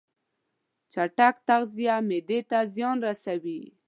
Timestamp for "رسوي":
3.07-3.61